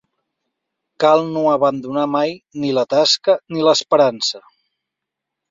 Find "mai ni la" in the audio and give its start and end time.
2.15-2.85